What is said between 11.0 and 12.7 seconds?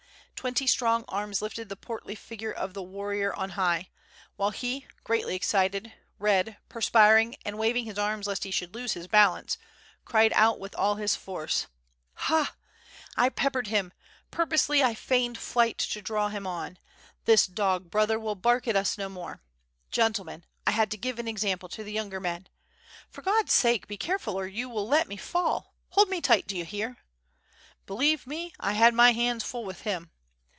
force: "Ha!